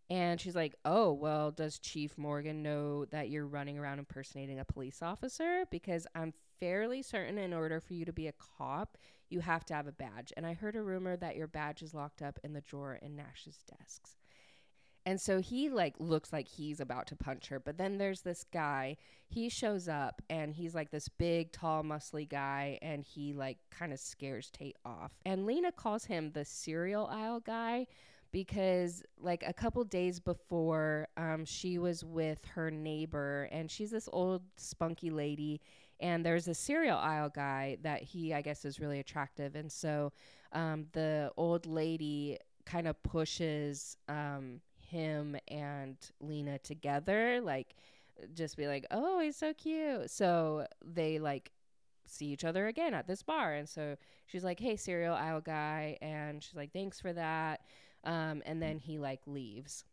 [0.08, 4.64] And she's like oh well does chief morgan know that you're running around impersonating a
[4.64, 5.64] police officer?
[5.70, 8.98] Because i'm fairly certain in order for you to be a cop
[9.30, 10.32] you have to have a badge.
[10.36, 13.14] And i heard a rumor that your badge is locked up in the drawer in
[13.14, 14.16] nash's desks
[15.10, 18.44] and so he like looks like he's about to punch her, but then there's this
[18.52, 18.96] guy.
[19.26, 23.92] He shows up and he's like this big, tall, muscly guy and he like kind
[23.92, 25.10] of scares Tate off.
[25.26, 27.88] And Lena calls him the cereal aisle guy
[28.30, 34.08] because like a couple days before um, she was with her neighbor and she's this
[34.12, 35.60] old spunky lady
[35.98, 40.12] and there's a cereal aisle guy that he i guess is really attractive and so
[40.52, 47.74] um, the old lady kind of pushes um, him and Lena together, like
[48.34, 51.52] just be like, "Oh, he's so cute." So they like
[52.06, 55.96] see each other again at this bar, and so she's like, "Hey, cereal aisle guy,"
[56.02, 57.60] and she's like, "Thanks for that."
[58.04, 59.84] Um, and then he like leaves.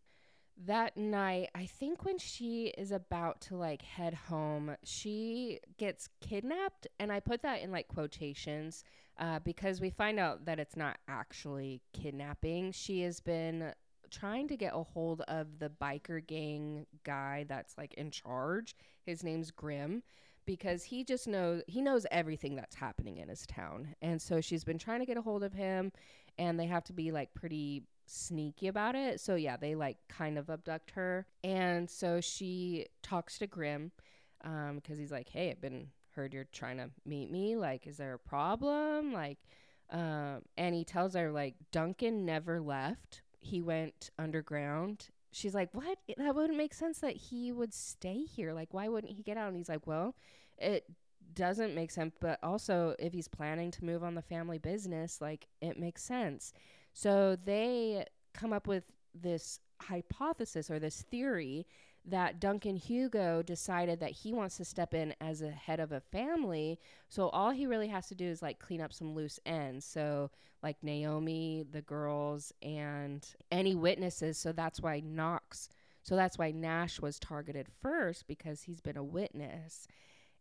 [0.65, 6.87] That night, I think when she is about to like head home, she gets kidnapped,
[6.99, 8.83] and I put that in like quotations
[9.19, 12.71] uh, because we find out that it's not actually kidnapping.
[12.71, 13.73] She has been
[14.11, 18.75] trying to get a hold of the biker gang guy that's like in charge.
[19.03, 20.03] His name's Grim
[20.45, 23.95] because he just knows he knows everything that's happening in his town.
[24.01, 25.91] And so she's been trying to get a hold of him
[26.37, 29.19] and they have to be like pretty sneaky about it.
[29.19, 31.27] So yeah, they like kind of abduct her.
[31.43, 33.91] And so she talks to Grim
[34.43, 37.55] um because he's like, "Hey, I've been heard you're trying to meet me.
[37.55, 39.39] Like, is there a problem?" Like
[39.89, 45.07] um, and he tells her like Duncan never left, he went underground.
[45.31, 45.97] She's like, What?
[46.17, 48.53] That wouldn't make sense that he would stay here.
[48.53, 49.47] Like, why wouldn't he get out?
[49.47, 50.15] And he's like, Well,
[50.57, 50.85] it
[51.33, 52.15] doesn't make sense.
[52.19, 56.53] But also, if he's planning to move on the family business, like, it makes sense.
[56.93, 61.65] So they come up with this hypothesis or this theory
[62.07, 65.99] that Duncan Hugo decided that he wants to step in as a head of a
[65.99, 66.79] family.
[67.09, 69.85] So all he really has to do is like clean up some loose ends.
[69.85, 70.31] So
[70.63, 74.37] like Naomi, the girls, and any witnesses.
[74.37, 75.69] So that's why Knox,
[76.01, 79.87] so that's why Nash was targeted first because he's been a witness.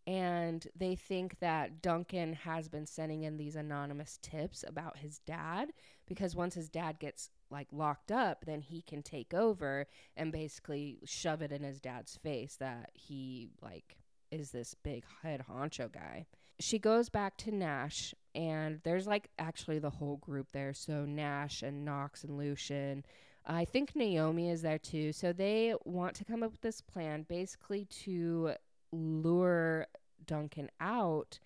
[0.07, 5.73] And they think that Duncan has been sending in these anonymous tips about his dad
[6.07, 10.99] because once his dad gets like locked up, then he can take over and basically
[11.05, 13.97] shove it in his dad's face that he like
[14.31, 16.27] is this big head honcho guy.
[16.59, 20.73] She goes back to Nash and there's like actually the whole group there.
[20.75, 23.05] So Nash and Knox and Lucian.
[23.47, 25.13] I think Naomi is there too.
[25.13, 28.53] So they want to come up with this plan basically to
[28.93, 29.87] lure
[30.27, 31.39] Duncan out.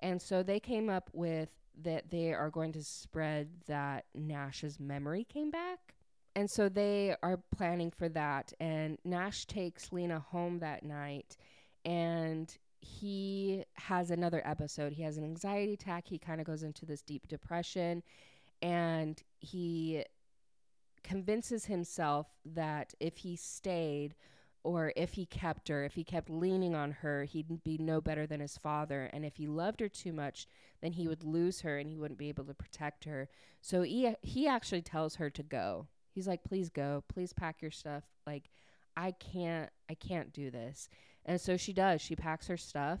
[0.00, 1.50] And so they came up with
[1.82, 5.78] that they are going to spread that Nash's memory came back.
[6.34, 8.52] And so they are planning for that.
[8.60, 11.36] And Nash takes Lina home that night
[11.84, 14.92] and he has another episode.
[14.92, 16.06] He has an anxiety attack.
[16.08, 18.02] He kind of goes into this deep depression
[18.62, 20.04] and he
[21.02, 24.14] convinces himself that if he stayed,
[24.68, 28.26] or if he kept her, if he kept leaning on her, he'd be no better
[28.26, 29.08] than his father.
[29.14, 30.46] And if he loved her too much,
[30.82, 33.30] then he would lose her and he wouldn't be able to protect her.
[33.62, 35.88] So he he actually tells her to go.
[36.10, 37.02] He's like, "Please go.
[37.08, 38.04] Please pack your stuff.
[38.26, 38.50] Like,
[38.94, 40.90] I can't I can't do this."
[41.24, 42.02] And so she does.
[42.02, 43.00] She packs her stuff,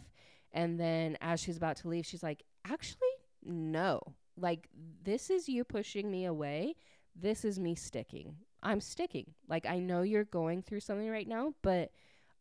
[0.52, 4.00] and then as she's about to leave, she's like, "Actually, no.
[4.38, 4.68] Like
[5.02, 6.76] this is you pushing me away.
[7.14, 8.36] This is me sticking.
[8.62, 9.34] I'm sticking.
[9.48, 11.90] Like I know you're going through something right now, but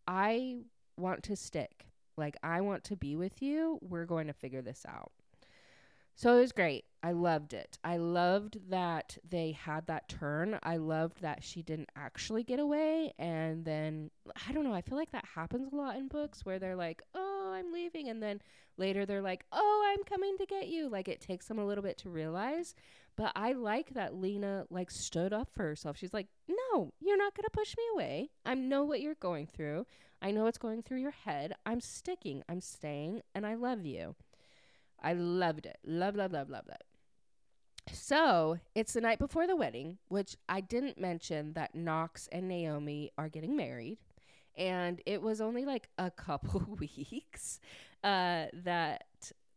[0.07, 0.59] I
[0.97, 1.87] want to stick.
[2.17, 3.79] Like I want to be with you.
[3.81, 5.11] We're going to figure this out.
[6.15, 6.85] So it was great.
[7.03, 7.77] I loved it.
[7.83, 10.57] I loved that they had that turn.
[10.63, 13.13] I loved that she didn't actually get away.
[13.19, 14.09] And then,
[14.47, 17.03] I don't know, I feel like that happens a lot in books where they're like,
[17.13, 18.09] oh, I'm leaving.
[18.09, 18.41] And then
[18.77, 20.89] later they're like, oh, I'm coming to get you.
[20.89, 22.75] Like it takes them a little bit to realize.
[23.15, 25.97] But I like that Lina like stood up for herself.
[25.97, 28.29] She's like, "No, you're not going to push me away.
[28.45, 29.87] I know what you're going through.
[30.21, 31.53] I know what's going through your head.
[31.65, 32.43] I'm sticking.
[32.47, 34.15] I'm staying and I love you."
[35.01, 35.77] I loved it.
[35.85, 36.83] Love, love, love, love that.
[37.93, 43.11] So, it's the night before the wedding, which I didn't mention that Knox and Naomi
[43.17, 43.99] are getting married.
[44.57, 47.59] And it was only like a couple weeks
[48.03, 49.03] uh, that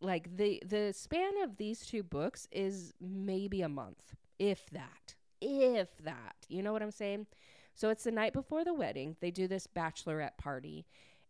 [0.00, 5.14] like the the span of these two books is maybe a month, if that.
[5.40, 6.37] If that.
[6.48, 7.26] You know what I'm saying?
[7.74, 9.16] So it's the night before the wedding.
[9.20, 10.87] They do this bachelorette party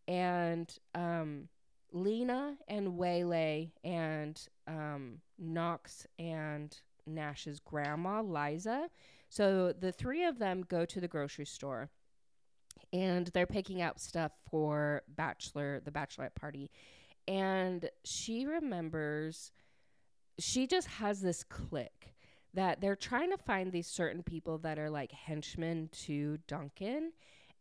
[0.07, 1.47] and um
[1.93, 8.89] Lina and Waylay and um Knox and Nash's grandma, Liza.
[9.29, 11.89] So the three of them go to the grocery store
[12.93, 16.69] and they're picking out stuff for bachelor the bachelorette party
[17.27, 19.51] and she remembers
[20.39, 22.15] she just has this click
[22.53, 27.13] that they're trying to find these certain people that are like henchmen to Duncan.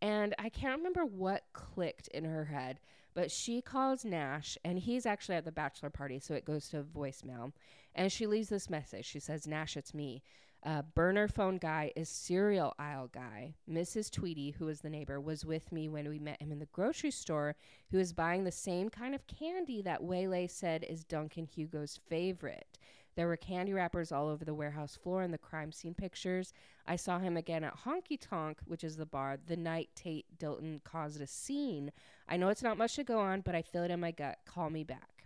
[0.02, 2.80] And I can't remember what clicked in her head,
[3.14, 6.82] but she calls Nash, and he's actually at the bachelor party, so it goes to
[6.82, 7.52] voicemail.
[7.94, 9.04] And she leaves this message.
[9.04, 10.22] She says, Nash, it's me.
[10.62, 13.54] Uh, burner phone guy is cereal aisle guy.
[13.70, 14.10] Mrs.
[14.10, 17.10] Tweedy, who was the neighbor, was with me when we met him in the grocery
[17.10, 17.56] store,
[17.90, 22.78] who was buying the same kind of candy that Waylay said is Duncan Hugo's favorite.
[23.16, 26.52] There were candy wrappers all over the warehouse floor and the crime scene pictures.
[26.86, 30.84] I saw him again at Honky Tonk, which is the bar, the night Tate Dilton
[30.84, 31.90] caused a scene.
[32.28, 34.38] I know it's not much to go on, but I feel it in my gut.
[34.44, 35.19] Call me back.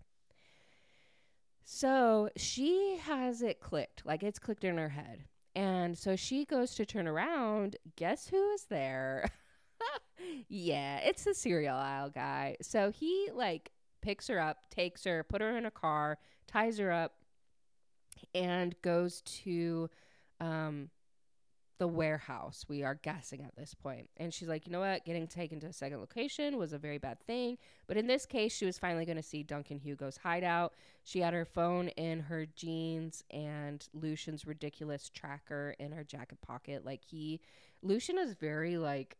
[1.64, 5.24] So she has it clicked, like it's clicked in her head.
[5.57, 7.77] And so she goes to turn around.
[7.96, 9.31] Guess who is there?
[10.48, 12.57] yeah, it's the cereal aisle guy.
[12.61, 13.70] So he like
[14.03, 17.14] picks her up, takes her, put her in a car, ties her up,
[18.35, 19.88] and goes to
[20.40, 20.90] um,
[21.79, 22.65] the warehouse.
[22.69, 24.09] We are guessing at this point.
[24.17, 25.05] And she's like, you know what?
[25.05, 27.59] Getting taken to a second location was a very bad thing.
[27.87, 30.73] But in this case, she was finally going to see Duncan Hugo's hideout.
[31.03, 36.85] She had her phone in her jeans and Lucian's ridiculous tracker in her jacket pocket.
[36.85, 37.40] Like, he,
[37.83, 39.17] Lucian is very, like,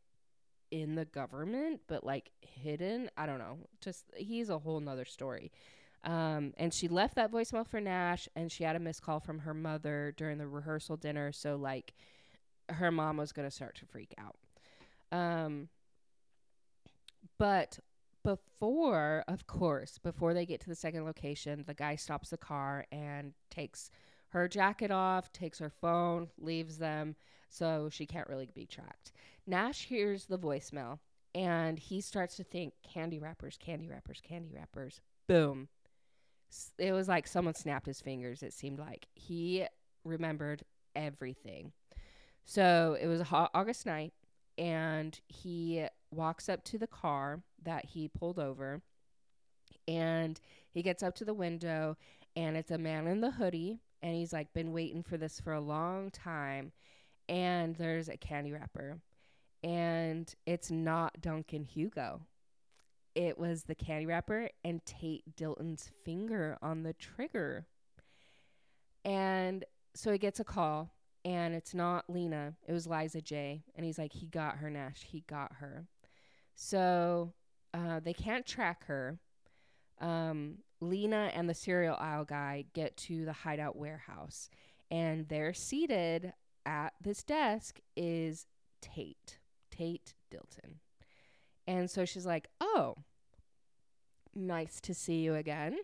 [0.70, 3.11] in the government, but like hidden.
[3.16, 3.59] I don't know.
[3.81, 5.53] Just, he's a whole nother story.
[6.03, 9.41] Um, and she left that voicemail for Nash, and she had a missed call from
[9.41, 11.33] her mother during the rehearsal dinner.
[11.33, 11.95] So, like,
[12.69, 14.37] her mom was going to start to freak out.
[15.17, 15.69] Um,
[17.39, 17.79] but
[18.23, 22.87] before, of course, before they get to the second location, the guy stops the car
[22.91, 23.91] and takes
[24.31, 27.15] her jacket off, takes her phone, leaves them,
[27.49, 29.12] so she can't really be tracked.
[29.47, 30.99] Nash hears the voicemail
[31.35, 35.01] and he starts to think candy wrappers, candy wrappers, candy wrappers.
[35.29, 35.69] Boom.
[36.79, 39.07] It was like someone snapped his fingers, it seemed like.
[39.15, 39.67] He
[40.05, 40.62] remembered
[40.95, 41.73] everything.
[42.45, 44.12] So it was a hot August night,
[44.59, 48.82] and he walks up to the car that he pulled over,
[49.88, 50.40] and
[50.70, 51.97] he gets up to the window,
[52.36, 55.53] and it's a man in the hoodie, and he's like been waiting for this for
[55.53, 56.72] a long time,
[57.28, 58.99] and there's a candy wrapper,
[59.62, 62.20] and it's not Duncan Hugo.
[63.14, 67.64] It was the candy wrapper and Tate Dilton's finger on the trigger.
[69.05, 69.64] And
[69.95, 70.90] so he gets a call
[71.25, 72.55] and it's not Lina.
[72.66, 73.64] It was Liza J.
[73.75, 75.07] And he's like, he got her, Nash.
[75.11, 75.87] He got her.
[76.55, 77.33] So
[77.72, 79.18] uh, they can't track her.
[80.01, 84.51] Um, Lina and the cereal aisle guy get to the hideout warehouse,
[84.91, 86.35] and they're seated
[86.66, 88.47] at this desk is
[88.83, 89.39] Tate,
[89.70, 90.77] Tate Dilton.
[91.66, 92.97] And so she's like, Oh,
[94.35, 95.79] nice to see you again.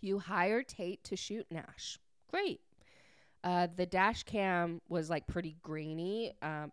[0.00, 1.98] You hire Tate to shoot Nash.
[2.30, 2.60] Great.
[3.44, 6.70] Uh, the dash cam was like pretty grainy, um,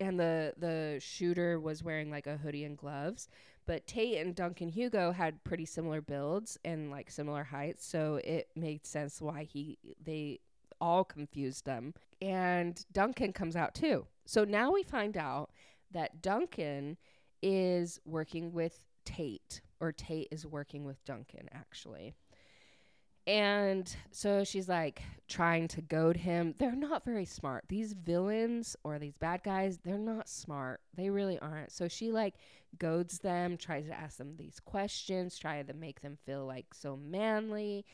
[0.00, 3.28] and the the shooter was wearing like a hoodie and gloves.
[3.66, 8.48] But Tate and Duncan Hugo had pretty similar builds and like similar heights, so it
[8.56, 10.40] made sense why he they
[10.80, 11.94] all confused them.
[12.20, 14.06] And Duncan comes out too.
[14.26, 15.50] So now we find out
[15.92, 16.96] that Duncan
[17.42, 22.14] is working with Tate, or Tate is working with Duncan actually.
[23.26, 26.54] And so she's like trying to goad him.
[26.58, 27.64] They're not very smart.
[27.68, 30.80] These villains or these bad guys, they're not smart.
[30.94, 31.72] They really aren't.
[31.72, 32.34] So she like
[32.78, 36.96] goads them, tries to ask them these questions, try to make them feel like so
[36.96, 37.86] manly.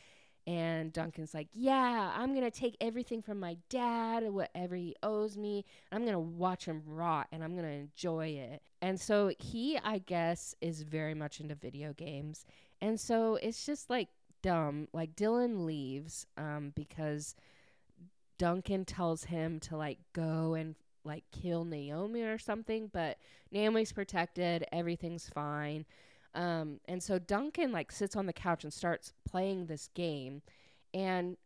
[0.47, 5.37] And Duncan's like, Yeah, I'm going to take everything from my dad, whatever he owes
[5.37, 5.65] me.
[5.93, 8.63] I'm going to watch him rot and I'm going to enjoy it.
[8.83, 12.47] And so he, I guess, is very much into video games.
[12.81, 14.09] And so it's just like
[14.43, 14.89] dumb.
[14.93, 17.35] Like Dilton leaves um, because
[18.39, 20.75] Duncan tells him to like go and
[21.05, 23.19] like kill Naomi or something, but
[23.51, 25.85] Naomi's protected, everything's fine.
[26.35, 30.43] Um, and so Duncan like sits on the couch and starts playing this game.
[30.95, 31.37] And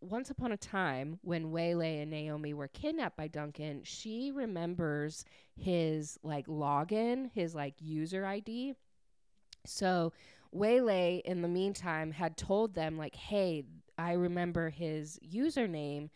[0.00, 5.24] once upon a time, when Waylay and Naomi were kidnapped by Duncan, she remembers
[5.56, 8.74] his like login, his like user ID.
[9.64, 10.12] So
[10.52, 13.64] Waylay, in the meantime, had told them, like, hey,
[13.98, 16.10] I remember his username.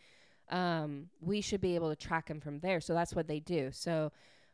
[0.50, 2.80] Um, we should be able to track him from there.
[2.80, 3.70] So that's what they do.
[3.72, 4.12] So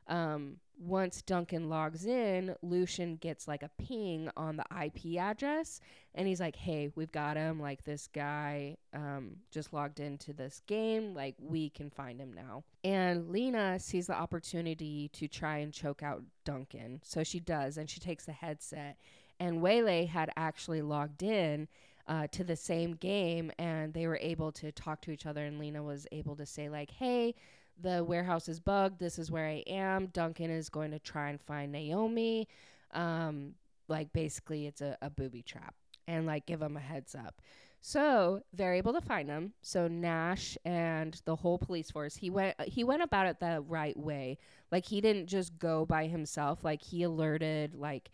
[0.09, 5.81] um, once Duncan logs in, Lucian gets like a ping on the IP address
[6.15, 7.61] and he's like, hey, we've got him.
[7.61, 11.15] Like, this guy um, just logged into this game.
[11.15, 12.65] Like, we can find him now.
[12.85, 17.01] And Lina sees the opportunity to try and choke out Duncan.
[17.03, 18.99] So she does, and she takes the headset
[19.43, 21.67] and Waylay had actually logged in
[22.07, 25.59] uh, to the same game and they were able to talk to each other and
[25.59, 27.35] Lina was able to say like hey
[27.81, 31.41] the warehouse is bugged this is where I am Duncan is going to try and
[31.41, 32.47] find Naomi
[32.93, 33.55] um,
[33.89, 35.75] like basically it's a, a booby trap
[36.07, 37.41] and like give them a heads up
[37.85, 39.55] so they're able to find him.
[39.61, 43.99] So Nash and the whole police force, he went he went about it the right
[43.99, 44.39] way.
[44.71, 46.63] Like he didn't just go by himself.
[46.63, 48.13] Like he alerted like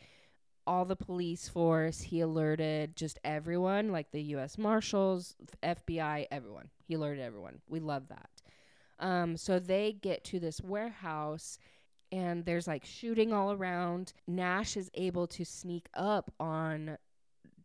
[0.69, 2.03] all the police force.
[2.03, 4.59] He alerted just everyone, like the U.S.
[4.59, 6.69] Marshals, FBI, everyone.
[6.87, 7.61] He alerted everyone.
[7.69, 8.29] We love that.
[9.01, 11.59] Um, so they get to this warehouse
[12.12, 14.12] and there's like shooting all around.
[14.27, 16.99] Nash is able to sneak up on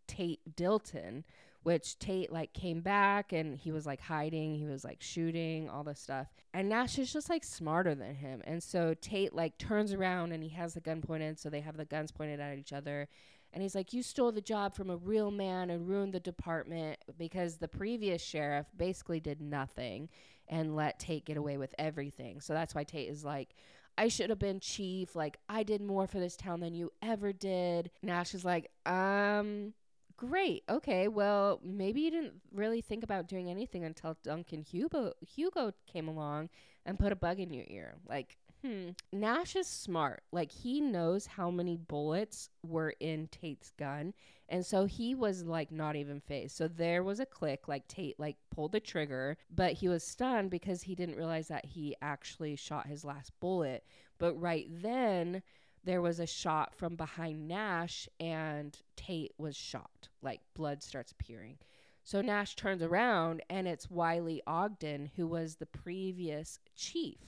[0.08, 1.24] Tate Dilton,
[1.64, 5.84] which Tate like came back and he was like hiding, he was like shooting, all
[5.84, 6.28] this stuff.
[6.54, 8.42] And Nash is just like smarter than him.
[8.46, 11.78] And so Tate like turns around and he has the gun pointed, so they have
[11.78, 13.08] the guns pointed at each other.
[13.54, 17.00] And he's like, You stole the job from a real man and ruined the department
[17.18, 20.10] because the previous sheriff basically did nothing
[20.50, 22.42] and let Tate get away with everything.
[22.42, 23.56] So that's why Tate is like,
[23.98, 25.16] I should have been chief.
[25.16, 27.92] Like, I did more for this town than you ever did.
[28.02, 29.74] Nash is like, um,
[30.18, 30.64] Great.
[30.70, 31.08] Okay.
[31.08, 36.50] Well, maybe you didn't really think about doing anything until Duncan Hugo Hugo came along
[36.86, 37.96] and put a bug in your ear.
[38.08, 38.90] Like, hmm.
[39.12, 40.24] Nash is smart.
[40.32, 44.14] Like he knows how many bullets were in Tate's gun,
[44.50, 46.56] and so he was like not even phased.
[46.56, 47.68] So there was a click.
[47.68, 51.66] Like Tate like pulled the trigger, but he was stunned because he didn't realize that
[51.66, 53.84] he actually shot his last bullet.
[54.20, 55.42] But right then
[55.84, 60.10] there was a shot from behind Nash and Tate was shot.
[60.22, 61.58] Like blood starts appearing.
[62.04, 67.20] So Nash turns around and it's Wiley Ogden, who was the previous chief.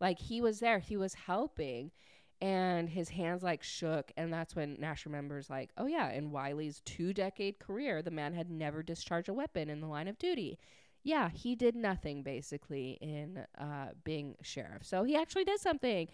[0.00, 1.90] Like he was there, he was helping
[2.40, 6.80] and his hands like shook and that's when nash remembers like oh yeah in wiley's
[6.84, 10.58] two decade career the man had never discharged a weapon in the line of duty
[11.02, 16.08] yeah he did nothing basically in uh, being sheriff so he actually did something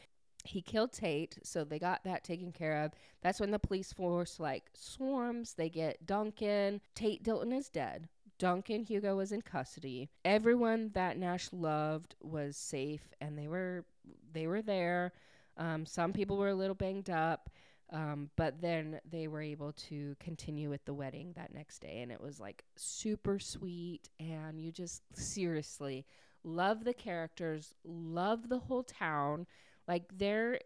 [0.45, 4.41] he killed tate so they got that taken care of that's when the police force
[4.41, 8.09] like swarms they get duncan tate dilton is dead
[8.43, 10.11] Duncan Hugo was in custody.
[10.25, 13.85] Everyone that Nash loved was safe and they were
[14.33, 15.13] they were there.
[15.57, 17.51] Um, some people were a little banged up,
[17.93, 22.01] um, but then they were able to continue with the wedding that next day.
[22.01, 24.09] And it was like super sweet.
[24.19, 26.05] And you just seriously
[26.43, 29.47] love the characters, love the whole town.
[29.87, 30.59] Like, there,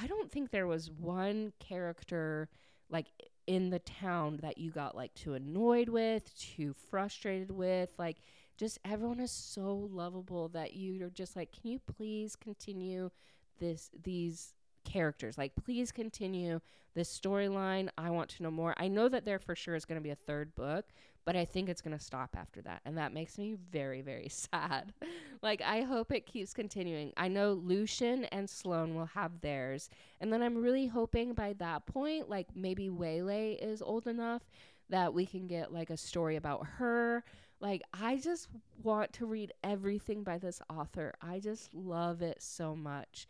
[0.00, 2.48] I don't think there was one character
[2.90, 3.06] like
[3.46, 7.90] in the town that you got like too annoyed with, too frustrated with.
[7.98, 8.18] Like,
[8.56, 13.10] just everyone is so lovable that you're just like, can you please continue
[13.58, 14.54] this these
[14.84, 15.38] characters.
[15.38, 16.60] Like, please continue
[16.94, 17.88] this storyline.
[17.96, 18.74] I want to know more.
[18.76, 20.86] I know that there for sure is going to be a third book,
[21.24, 22.82] but I think it's going to stop after that.
[22.84, 24.92] And that makes me very, very sad.
[25.42, 27.12] like, I hope it keeps continuing.
[27.16, 29.88] I know Lucian and Sloane will have theirs.
[30.20, 34.42] And then I'm really hoping by that point, like, maybe Waylay is old enough
[34.90, 37.24] that we can get like a story about her.
[37.60, 38.48] Like, I just
[38.82, 41.14] want to read everything by this author.
[41.22, 43.26] I just love it so much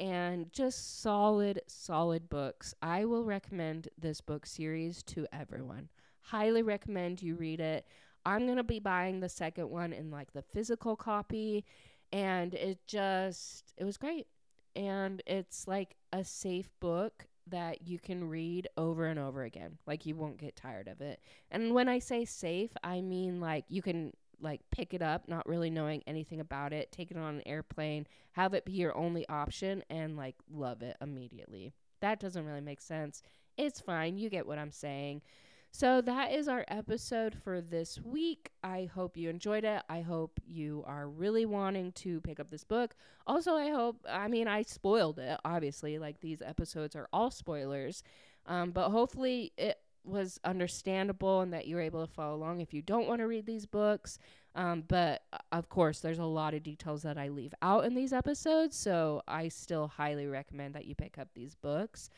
[0.00, 2.74] and just solid, solid books.
[2.82, 5.88] I will recommend this book series to everyone.
[6.20, 7.86] Highly recommend you read it.
[8.26, 11.64] I'm going to be buying the second one in like the physical copy,
[12.12, 14.26] and it just, it was great.
[14.74, 19.78] And it's like a safe book that you can read over and over again.
[19.86, 21.20] Like you won't get tired of it.
[21.50, 25.48] And when I say safe, I mean like you can like pick it up not
[25.48, 29.28] really knowing anything about it, take it on an airplane, have it be your only
[29.28, 31.72] option and like love it immediately.
[32.00, 33.22] That doesn't really make sense.
[33.56, 34.18] It's fine.
[34.18, 35.22] You get what I'm saying.
[35.70, 38.52] So that is our episode for this week.
[38.62, 39.82] I hope you enjoyed it.
[39.88, 42.94] I hope you are really wanting to pick up this book.
[43.26, 45.98] Also, I hope, I mean, I spoiled it, obviously.
[45.98, 48.04] Like these episodes are all spoilers.
[48.46, 52.74] Um, but hopefully it was understandable and that you were able to follow along if
[52.74, 54.18] you don't want to read these books.
[54.54, 57.94] Um, but uh, of course, there's a lot of details that I leave out in
[57.94, 62.10] these episodes, so I still highly recommend that you pick up these books.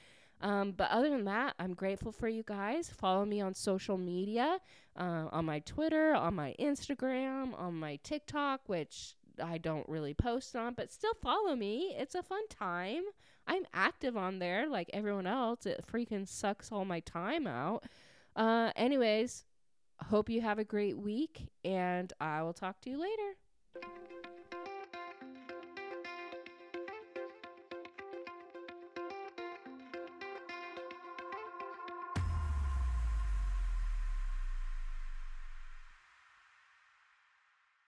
[0.42, 2.90] Um, but other than that, I'm grateful for you guys.
[2.90, 4.58] Follow me on social media,
[4.94, 10.54] uh, on my Twitter, on my Instagram, on my TikTok, which I don't really post
[10.56, 11.94] on, but still follow me.
[11.96, 13.02] It's a fun time.
[13.46, 15.66] I'm active on there like everyone else.
[15.66, 17.84] It freaking sucks all my time out.
[18.34, 19.44] Uh, anyways,
[20.00, 23.36] hope you have a great week, and I will talk to you later.